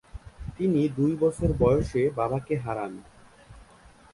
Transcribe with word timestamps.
তিনি 0.57 0.81
দুই 0.89 1.11
বছর 1.15 1.49
বয়সে 1.59 2.01
বাবাকে 2.17 2.53
হারান। 2.57 2.93